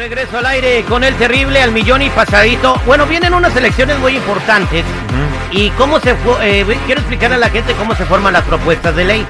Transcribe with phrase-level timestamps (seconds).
[0.00, 2.74] Regreso al aire con el terrible al millón y pasadito.
[2.86, 4.82] Bueno, vienen unas elecciones muy importantes.
[5.52, 9.04] Y cómo se eh, quiero explicar a la gente cómo se forman las propuestas de
[9.04, 9.26] ley.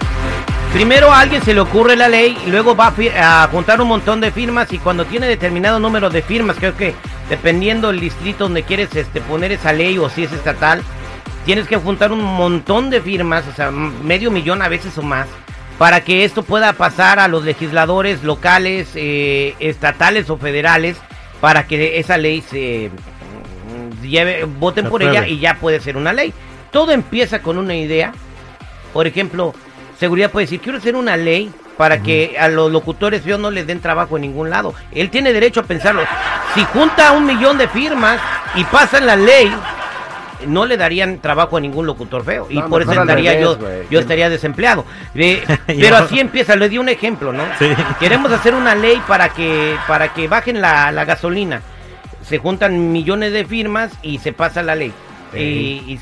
[0.73, 4.21] Primero a alguien se le ocurre la ley y luego va a, juntar un montón
[4.21, 6.95] de firmas y cuando tiene determinado número de firmas, creo que
[7.29, 10.83] dependiendo del distrito donde quieres este, poner esa ley o si es estatal,
[11.45, 15.27] tienes que juntar un montón de firmas, o sea, medio millón a veces o más
[15.81, 20.99] para que esto pueda pasar a los legisladores locales, eh, estatales o federales,
[21.41, 26.13] para que esa ley se mm, lleve, voten por ella y ya puede ser una
[26.13, 26.35] ley.
[26.71, 28.13] Todo empieza con una idea.
[28.93, 29.55] Por ejemplo,
[29.99, 33.67] seguridad puede decir, quiero hacer una ley para que a los locutores yo no les
[33.67, 34.75] den trabajo en ningún lado.
[34.93, 36.03] Él tiene derecho a pensarlo.
[36.55, 38.21] Si junta un millón de firmas
[38.55, 39.51] y pasan la ley,
[40.47, 42.47] no le darían trabajo a ningún locutor feo.
[42.49, 43.59] y por eso estaría yo,
[43.91, 44.85] yo estaría desempleado.
[45.67, 47.45] pero así empieza, le di un ejemplo, ¿no?
[47.99, 51.63] Queremos hacer una ley para que, para que bajen la, gasolina.
[52.23, 54.93] Se juntan millones de firmas y se pasa la ley.
[55.35, 55.99] Y,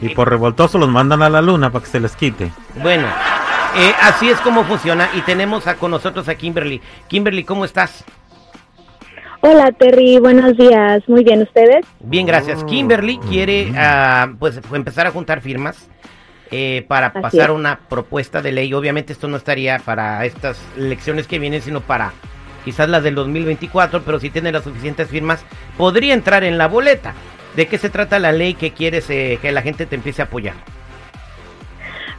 [0.00, 2.50] y, por revoltoso los mandan a la luna para que se les quite.
[2.82, 3.06] Bueno,
[3.76, 5.08] eh, así es como funciona.
[5.14, 6.80] Y tenemos a, con nosotros a Kimberly.
[7.08, 8.04] Kimberly, ¿cómo estás?
[9.40, 11.08] Hola Terry, buenos días.
[11.08, 11.86] Muy bien, ¿ustedes?
[12.00, 12.64] Bien, gracias.
[12.64, 15.88] Kimberly quiere uh, pues empezar a juntar firmas
[16.50, 18.74] eh, para pasar una propuesta de ley.
[18.74, 22.12] Obviamente esto no estaría para estas elecciones que vienen, sino para
[22.64, 25.44] quizás las del 2024, pero si tiene las suficientes firmas,
[25.76, 27.14] podría entrar en la boleta.
[27.54, 30.24] ¿De qué se trata la ley que quieres eh, que la gente te empiece a
[30.24, 30.54] apoyar?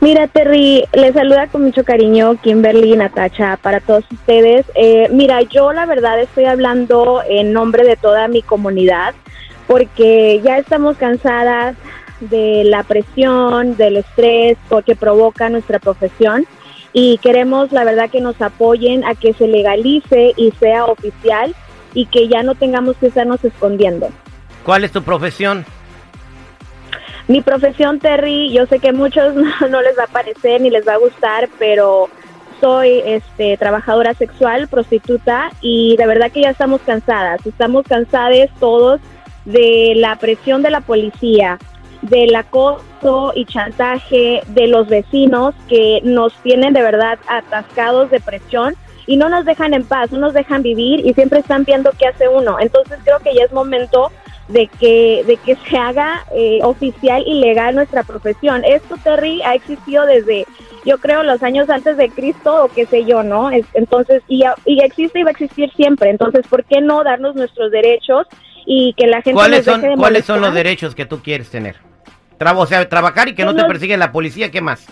[0.02, 4.66] Mira, Terry, le saluda con mucho cariño Kimberly y Natacha para todos ustedes.
[4.76, 9.14] Eh, mira, yo la verdad estoy hablando en nombre de toda mi comunidad
[9.68, 11.76] porque ya estamos cansadas
[12.22, 16.46] de la presión, del estrés que provoca nuestra profesión
[16.94, 21.54] y queremos la verdad que nos apoyen a que se legalice y sea oficial
[21.94, 24.10] y que ya no tengamos que estarnos escondiendo.
[24.64, 25.66] ¿Cuál es tu profesión?
[27.30, 29.36] Mi profesión, Terry, yo sé que muchos
[29.70, 32.10] no, les va a parecer ni les va a gustar, pero
[32.60, 37.46] soy este, trabajadora sexual, prostituta, y de verdad que ya estamos cansadas.
[37.46, 39.00] Estamos cansadas todos
[39.46, 41.60] de la presión de la policía,
[42.02, 48.74] del acoso y chantaje de los vecinos que nos tienen de verdad atascados de presión
[49.06, 52.08] y no nos dejan en paz, no nos dejan vivir y siempre están viendo qué
[52.08, 52.58] hace uno.
[52.60, 54.12] Entonces creo que ya es momento
[54.50, 58.64] de que, de que se haga eh, oficial y legal nuestra profesión.
[58.66, 60.46] Esto, Terry, ha existido desde,
[60.86, 63.52] yo creo, los años antes de Cristo o qué sé yo, ¿no?
[63.74, 66.10] Entonces, y, y existe y va a existir siempre.
[66.10, 68.26] Entonces, ¿por qué no darnos nuestros derechos
[68.66, 69.34] y que la gente...
[69.34, 71.76] ¿Cuáles, son, ¿cuáles son los derechos que tú quieres tener?
[72.56, 74.88] o sea, trabajar y que no te persigue la policía, ¿qué más?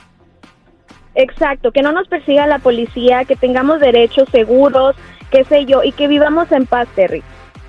[1.15, 4.95] Exacto, que no nos persiga la policía, que tengamos derechos seguros,
[5.31, 7.23] qué sé yo, y que vivamos en paz, Terry.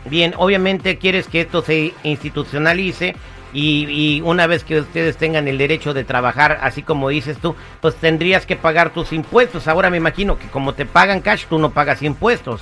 [0.09, 3.15] Bien, obviamente quieres que esto se institucionalice
[3.53, 7.95] y, una vez que ustedes tengan el derecho de trabajar, así como dices tú, pues
[7.97, 9.69] tendrías que pagar tus impuestos.
[9.69, 12.61] Ahora me imagino que como te pagan cash, tú no pagas impuestos,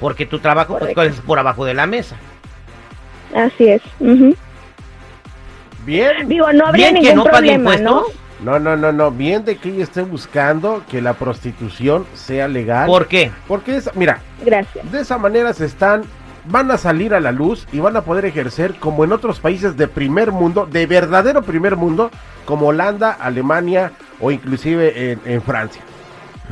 [0.00, 2.16] porque tu trabajo pues, es por abajo de la mesa.
[3.34, 3.82] Así es.
[5.86, 6.28] Bien.
[6.28, 8.04] Digo, no habría ningún que no problema, ¿no?
[8.42, 9.10] No, no, no, no.
[9.10, 12.86] Bien de que ella esté buscando que la prostitución sea legal.
[12.86, 13.30] ¿Por qué?
[13.46, 14.90] Porque es, mira, Gracias.
[14.90, 16.02] de esa manera se están
[16.44, 19.76] van a salir a la luz y van a poder ejercer como en otros países
[19.76, 22.10] de primer mundo, de verdadero primer mundo,
[22.44, 25.82] como Holanda, Alemania o inclusive en, Francia.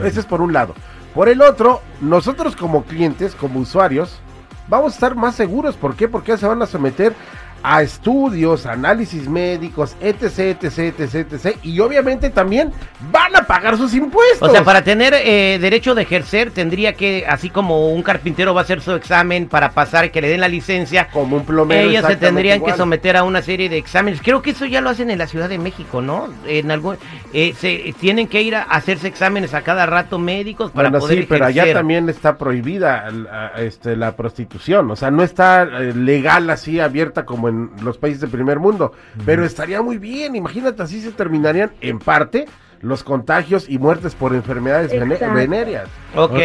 [0.03, 0.75] Ese es por un lado.
[1.15, 4.21] Por el otro, nosotros como clientes, como usuarios,
[4.69, 5.77] vamos a estar más seguros.
[5.77, 6.09] ¿Por qué?
[6.09, 7.15] Porque se van a someter
[7.63, 11.57] a estudios, análisis médicos, etc, etc, etc, etc.
[11.63, 12.73] Y obviamente también
[13.11, 14.49] van a pagar sus impuestos.
[14.49, 18.63] O sea, para tener eh, derecho de ejercer tendría que, así como un carpintero va
[18.63, 21.91] a hacer su examen para pasar que le den la licencia, como un plomero.
[21.91, 24.21] Ellos se tendrían que someter a una serie de exámenes.
[24.23, 26.29] Creo que eso ya lo hacen en la Ciudad de México, ¿no?
[26.47, 26.97] En algún,
[27.33, 31.27] eh, se tienen que ir a hacerse exámenes a cada rato médicos para poder sí,
[31.29, 33.09] pero allá también está prohibida
[33.59, 34.91] este, la prostitución.
[34.91, 38.93] O sea, no está eh, legal así abierta como en los países de primer mundo.
[39.27, 42.47] Pero estaría muy bien, imagínate, así se terminarían en parte
[42.81, 44.91] los contagios y muertes por enfermedades
[45.35, 45.89] venéreas.
[46.17, 46.39] Ok.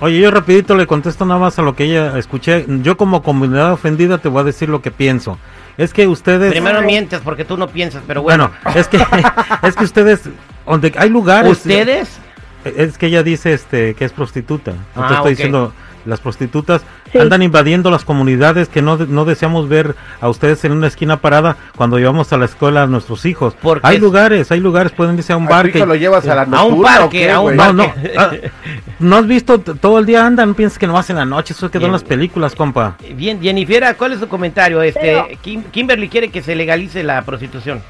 [0.00, 2.66] Oye, yo rapidito le contesto nada más a lo que ella escuché.
[2.82, 5.38] Yo como comunidad ofendida te voy a decir lo que pienso.
[5.78, 6.50] Es que ustedes...
[6.50, 8.50] Primero mientes porque tú no piensas, pero bueno.
[8.64, 8.98] Bueno, es que,
[9.62, 10.28] es que ustedes,
[10.66, 11.52] donde hay lugares...
[11.52, 12.18] ¿Ustedes?
[12.64, 14.72] Es que ella dice este que es prostituta.
[14.94, 15.36] No Ah, te estoy ok.
[15.36, 15.72] diciendo
[16.04, 16.82] las prostitutas
[17.12, 17.18] Sí.
[17.18, 21.56] andan invadiendo las comunidades que no, no deseamos ver a ustedes en una esquina parada
[21.76, 23.54] cuando llevamos a la escuela a nuestros hijos.
[23.60, 25.86] Porque Hay es- lugares, hay lugares, pueden irse a un ¿A tu bar hijo que
[25.86, 27.56] lo llevas a la A un nocturna parque, qué, a un güey?
[27.56, 28.30] no, no, ah,
[28.98, 31.70] no has visto todo el día andan, no piensas que no hacen la noche, eso
[31.70, 32.96] quedó en las películas, compa.
[33.14, 34.80] Bien, Jennifer, ¿cuál es tu comentario?
[34.82, 37.82] Este, Pero- Kim- Kimberly quiere que se legalice la prostitución.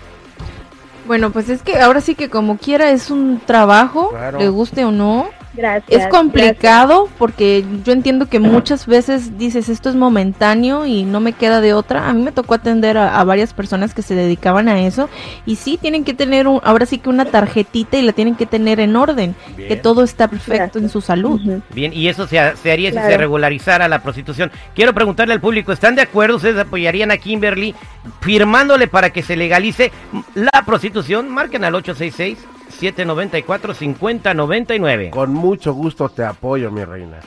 [1.06, 4.38] Bueno, pues es que ahora sí que como quiera es un trabajo, Claro.
[4.38, 5.28] le guste o no.
[5.54, 6.02] Gracias.
[6.02, 11.32] Es complicado porque yo entiendo que muchas veces dices esto es momentáneo y no me
[11.32, 12.08] queda de otra.
[12.08, 15.08] A mí me tocó atender a, a varias personas que se dedicaban a eso
[15.44, 18.46] y sí tienen que tener un, ahora sí que una tarjetita y la tienen que
[18.46, 20.82] tener en orden, que todo está perfecto Gracias.
[20.84, 21.40] en su salud.
[21.74, 24.50] Bien, y eso se, se haría si se regularizara la prostitución.
[24.74, 26.36] Quiero preguntarle al público, ¿están de acuerdo?
[26.36, 27.74] ¿Ustedes apoyarían a Kimberly
[28.20, 29.92] firmándole para que se legalice
[30.34, 31.28] la prostitución?
[31.28, 31.74] Marquen al
[32.80, 35.10] 866-794-5099.
[35.10, 37.20] Con mucho gusto te apoyo, mi reina.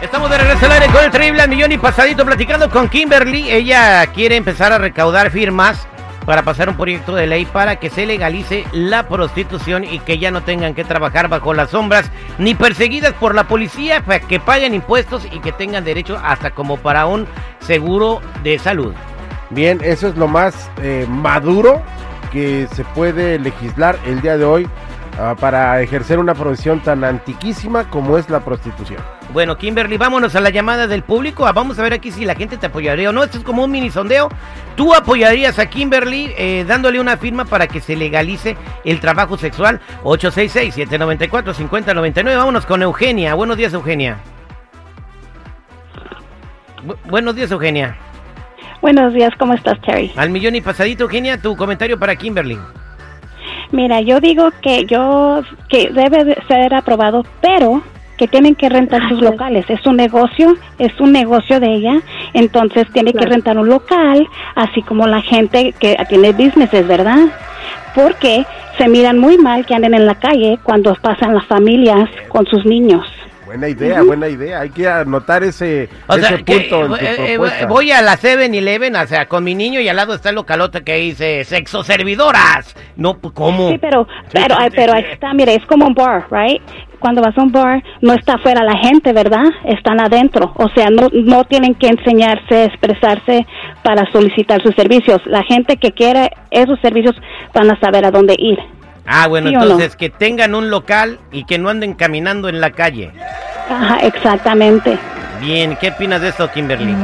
[0.00, 3.50] Estamos de regreso al aire con el terrible al millón y pasadito platicando con Kimberly.
[3.50, 5.86] Ella quiere empezar a recaudar firmas
[6.26, 10.30] para pasar un proyecto de ley para que se legalice la prostitución y que ya
[10.30, 14.74] no tengan que trabajar bajo las sombras ni perseguidas por la policía para que paguen
[14.74, 17.26] impuestos y que tengan derecho hasta como para un
[17.60, 18.94] seguro de salud.
[19.52, 21.82] Bien, eso es lo más eh, maduro
[22.32, 24.66] que se puede legislar el día de hoy
[25.20, 29.00] ah, para ejercer una profesión tan antiquísima como es la prostitución.
[29.32, 31.46] Bueno, Kimberly, vámonos a la llamada del público.
[31.46, 33.22] Ah, Vamos a ver aquí si la gente te apoyaría o no.
[33.22, 34.28] Esto es como un mini sondeo.
[34.76, 39.80] ¿Tú apoyarías a Kimberly eh, dándole una firma para que se legalice el trabajo sexual?
[40.04, 42.36] 866-794-5099.
[42.36, 43.34] Vámonos con Eugenia.
[43.34, 44.16] Buenos días, Eugenia.
[46.86, 47.96] Bu- buenos días, Eugenia.
[48.82, 50.10] Buenos días, ¿cómo estás, Terry?
[50.16, 52.58] Al millón y pasadito, Eugenia, tu comentario para Kimberly.
[53.70, 57.80] Mira, yo digo que yo que debe de ser aprobado, pero
[58.18, 59.64] que tienen que rentar sus locales.
[59.70, 61.94] Es un negocio, es un negocio de ella,
[62.34, 64.26] entonces tiene que rentar un local,
[64.56, 67.28] así como la gente que tiene businesses, ¿verdad?
[67.94, 68.44] Porque
[68.78, 72.66] se miran muy mal que anden en la calle cuando pasan las familias con sus
[72.66, 73.06] niños.
[73.52, 74.60] Buena idea, buena idea.
[74.60, 77.66] Hay que anotar ese, O ese sea, que, punto en tu eh, eh, propuesta.
[77.66, 80.82] voy a la 7-Eleven, o sea, con mi niño y al lado está el localote
[80.82, 82.74] que dice sexo servidoras.
[82.96, 83.68] No, pues, ¿cómo?
[83.68, 86.62] Sí, pero, pero, ay, pero ahí está, mire, es como un bar, right?
[86.98, 89.44] Cuando vas a un bar, no está afuera la gente, ¿verdad?
[89.66, 90.52] Están adentro.
[90.56, 93.46] O sea, no, no tienen que enseñarse, expresarse
[93.82, 95.20] para solicitar sus servicios.
[95.26, 97.14] La gente que quiere esos servicios
[97.52, 98.58] van a saber a dónde ir.
[99.06, 99.64] Ah, bueno, ¿Sí o no?
[99.64, 103.10] entonces que tengan un local y que no anden caminando en la calle.
[103.68, 104.98] Ajá, exactamente.
[105.40, 106.94] Bien, ¿qué opinas de esto, Kimberly?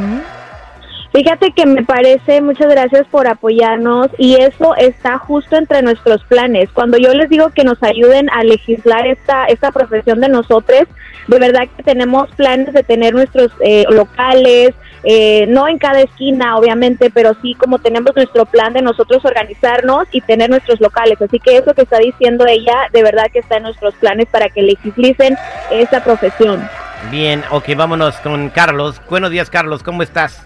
[1.13, 6.69] Fíjate que me parece, muchas gracias por apoyarnos y eso está justo entre nuestros planes.
[6.73, 10.85] Cuando yo les digo que nos ayuden a legislar esta, esta profesión de nosotros,
[11.27, 14.75] de verdad que tenemos planes de tener nuestros eh, locales,
[15.05, 20.05] eh, no en cada esquina obviamente, pero sí como tenemos nuestro plan de nosotros organizarnos
[20.13, 21.21] y tener nuestros locales.
[21.23, 24.49] Así que eso que está diciendo ella, de verdad que está en nuestros planes para
[24.49, 25.37] que legislicen
[25.71, 26.69] esta profesión.
[27.11, 29.01] Bien, ok, vámonos con Carlos.
[29.09, 30.45] Buenos días, Carlos, ¿cómo estás?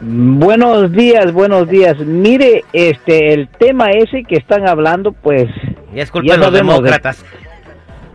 [0.00, 1.96] Buenos días, buenos días.
[1.98, 5.48] Mire, este, el tema ese que están hablando, pues,
[5.94, 7.24] Ya es culpa Ya de los de- demócratas.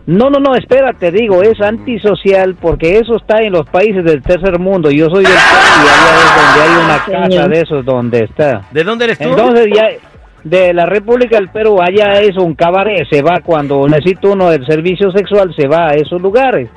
[0.08, 4.58] No, no, no, espérate, digo, es antisocial porque eso está en los países del tercer
[4.58, 4.90] mundo.
[4.90, 5.44] Yo soy del país
[5.76, 7.48] y allá es donde hay una casa Señor.
[7.50, 8.62] de esos donde está.
[8.70, 9.24] ¿De dónde eres tú?
[9.24, 9.88] Entonces ya
[10.44, 14.64] de la República del Perú, allá es un cabaret, se va cuando necesita uno del
[14.64, 16.70] servicio sexual, se va a esos lugares.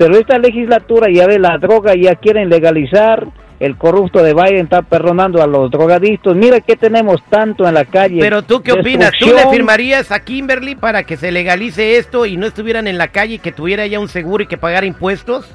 [0.00, 3.26] Pero esta legislatura ya ve la droga, ya quieren legalizar,
[3.58, 6.34] el corrupto de Biden está perdonando a los drogadictos.
[6.34, 8.16] Mira que tenemos tanto en la calle.
[8.18, 9.12] Pero tú qué opinas?
[9.18, 13.08] ¿Tú le firmarías a Kimberly para que se legalice esto y no estuvieran en la
[13.08, 15.54] calle y que tuviera ya un seguro y que pagara impuestos?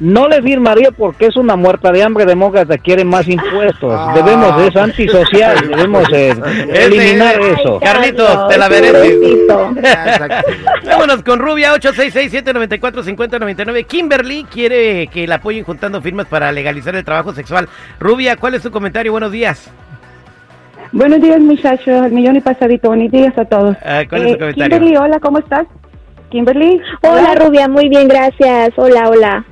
[0.00, 3.92] No le firmaría porque es una muerta de hambre demócrata, quieren más impuestos.
[3.94, 4.12] Ah.
[4.14, 6.34] Debemos, es antisocial, debemos eh,
[6.72, 7.78] eliminar Ese- eso.
[7.80, 9.18] Carlitos, te la mereces.
[10.86, 13.84] Vámonos con Rubia 866-794-5099.
[13.86, 17.68] Kimberly quiere que la apoyen juntando firmas para legalizar el trabajo sexual.
[17.98, 19.12] Rubia, ¿cuál es tu comentario?
[19.12, 19.70] Buenos días.
[20.92, 22.06] Buenos días, muchachos.
[22.06, 22.88] El millón y pasadito.
[22.88, 23.76] Buenos días a todos.
[23.84, 24.78] Ah, ¿Cuál es tu Eh, comentario?
[24.78, 25.66] Kimberly, hola, ¿cómo estás?
[26.30, 26.80] Kimberly.
[27.02, 28.70] Hola Rubia, muy bien, gracias.
[28.76, 29.44] Hola, hola.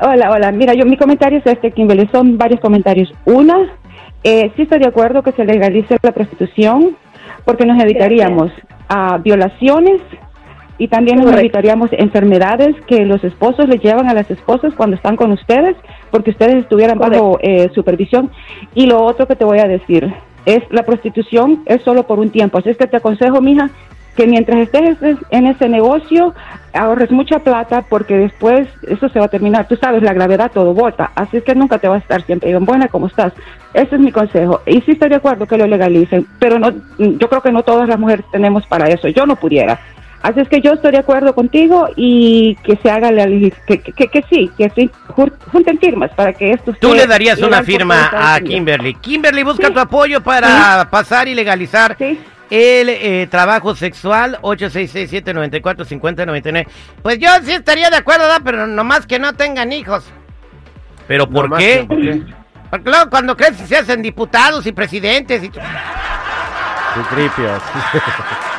[0.00, 0.52] Hola, hola.
[0.52, 2.08] Mira, yo mi comentario es este, Kimberly.
[2.12, 3.12] Son varios comentarios.
[3.24, 3.56] Una,
[4.22, 6.96] eh, sí estoy de acuerdo que se legalice la prostitución
[7.44, 8.50] porque nos evitaríamos
[8.88, 10.00] a violaciones
[10.78, 15.16] y también nos evitaríamos enfermedades que los esposos les llevan a las esposas cuando están
[15.16, 15.76] con ustedes
[16.10, 18.30] porque ustedes estuvieran bajo eh, supervisión.
[18.74, 20.12] Y lo otro que te voy a decir,
[20.46, 22.58] es la prostitución es solo por un tiempo.
[22.58, 23.70] Así es que te aconsejo, mija,
[24.16, 24.96] que mientras estés
[25.30, 26.34] en ese negocio
[26.72, 29.68] ahorres mucha plata porque después eso se va a terminar.
[29.68, 31.12] Tú sabes, la gravedad todo bota.
[31.14, 33.32] Así es que nunca te va a estar siempre bien buena como estás.
[33.72, 34.60] Ese es mi consejo.
[34.66, 37.88] Y sí estoy de acuerdo que lo legalicen, pero no, yo creo que no todas
[37.88, 39.08] las mujeres tenemos para eso.
[39.08, 39.80] Yo no pudiera.
[40.24, 44.08] Así es que yo estoy de acuerdo contigo y que se haga la que, que,
[44.08, 44.90] que, sí, que sí,
[45.52, 48.94] junten firmas para que esto Tú le darías una firma a Kimberly.
[48.94, 51.94] Kimberly busca tu apoyo para pasar y legalizar
[52.50, 56.66] el eh, trabajo sexual 866-794-5099.
[57.02, 60.04] Pues yo sí estaría de acuerdo, pero nomás que no tengan hijos.
[61.06, 61.86] ¿Pero por qué?
[62.70, 65.50] Porque luego cuando crecen se hacen diputados y presidentes y...
[67.10, 67.62] tripias.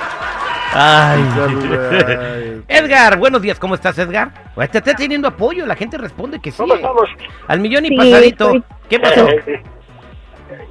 [0.78, 1.22] Ay.
[2.68, 4.34] Edgar, buenos días, ¿cómo estás, Edgar?
[4.56, 6.58] Pues te está teniendo apoyo, la gente responde que sí.
[6.58, 7.10] ¿Cómo estamos?
[7.48, 8.52] Al millón y pasadito.
[8.90, 9.26] ¿Qué pasó?
[9.30, 9.64] Eh,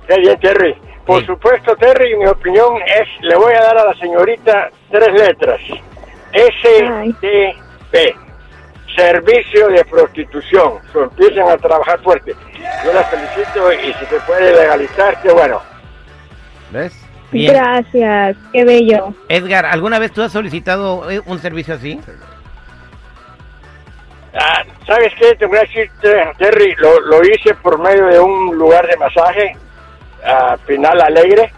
[0.06, 0.76] qué bien, Terry.
[1.06, 5.61] Por supuesto, Terry, mi opinión es, le voy a dar a la señorita tres letras.
[6.32, 8.16] SDP.
[8.96, 10.78] Servicio de prostitución.
[10.92, 12.34] So, empiezan a trabajar fuerte.
[12.84, 15.61] Yo la felicito y si se puede legalizar, qué bueno.
[16.70, 17.04] ¿Ves?
[17.32, 19.12] Gracias, qué bello.
[19.28, 22.00] Edgar, ¿alguna vez tú has solicitado eh, un servicio así?
[24.34, 25.34] Ah, ¿Sabes qué?
[25.34, 25.90] Te voy a decir,
[26.38, 29.56] Terry, lo, lo hice por medio de un lugar de masaje,
[30.25, 31.50] a Pinal Alegre,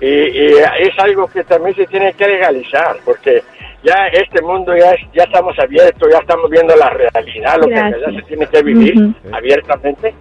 [0.00, 3.42] y, es algo que también se tiene que legalizar, porque
[3.82, 8.20] ya este mundo ya ya estamos abiertos, ya estamos viendo la realidad, lo que ya
[8.20, 8.94] se tiene que vivir
[9.32, 10.14] abiertamente.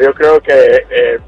[0.00, 0.52] yo creo que
[0.90, 1.18] eh,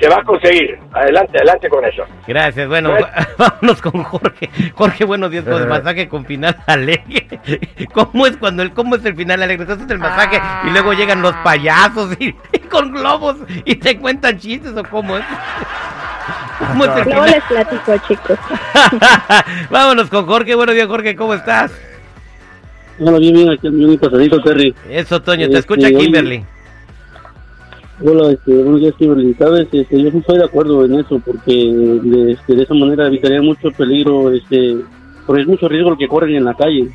[0.00, 0.78] se va a conseguir.
[0.92, 2.04] Adelante, adelante con eso.
[2.26, 2.68] Gracias.
[2.68, 2.94] Bueno,
[3.38, 4.48] vámonos con Jorge.
[4.74, 7.26] Jorge, buenos días con el masaje con final alegre.
[7.92, 9.64] ¿Cómo es cuando el cómo es el final alegre?
[9.64, 12.34] Entonces el masaje y luego llegan los payasos y,
[12.68, 15.24] con globos y te cuentan chistes o cómo es.
[16.58, 17.30] ¿Cómo el final?
[17.30, 18.38] les platico, chicos.
[19.70, 20.54] vámonos con Jorge.
[20.54, 21.14] Buenos días, Jorge.
[21.14, 21.72] ¿Cómo estás?
[22.98, 23.50] Hola, bien, bien.
[23.50, 24.74] Aquí mi pasadito, Terry.
[24.90, 25.48] Eso, Toño.
[25.48, 26.44] Te escucha este, Kimberly.
[28.04, 29.34] Hola, este, buenos días, Kimberly.
[29.34, 33.06] Sabes, este, yo no estoy de acuerdo en eso porque de, este, de esa manera
[33.06, 34.76] evitaría mucho peligro, este,
[35.26, 36.88] porque es mucho riesgo lo que corren en la calle.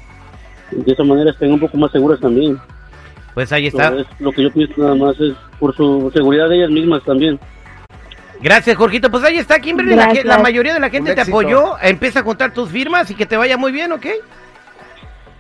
[0.72, 2.58] De esa manera estén un poco más seguras también.
[3.34, 3.94] Pues ahí está.
[4.20, 7.40] lo que yo pienso nada más es por su seguridad de ellas mismas también.
[8.42, 9.10] Gracias, Jorgito.
[9.10, 9.96] Pues ahí está, Kimberly.
[10.24, 11.76] La, mayoría de la gente te apoyó.
[11.82, 14.06] Empieza a contar tus firmas y que te vaya muy bien, ¿ok?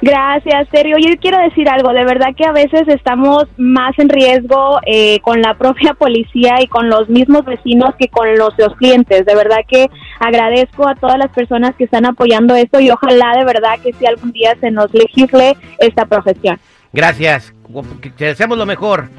[0.01, 0.97] Gracias, Sergio.
[0.97, 5.41] Yo quiero decir algo, de verdad que a veces estamos más en riesgo eh, con
[5.41, 9.25] la propia policía y con los mismos vecinos que con los, los, clientes.
[9.25, 13.45] De verdad que agradezco a todas las personas que están apoyando esto y ojalá de
[13.45, 16.59] verdad que si algún día se nos legisle esta profesión.
[16.93, 17.53] Gracias,
[18.17, 19.09] te deseamos lo mejor.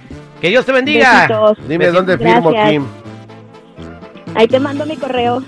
[0.41, 1.29] Que Dios te bendiga.
[1.67, 2.87] Dime dónde firmo, Kim.
[4.35, 5.43] Ahí te mando mi correo.